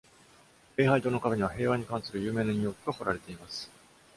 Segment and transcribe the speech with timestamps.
[0.77, 3.69] 礼拝堂の壁には、平和に関する有名な引用句が彫られています。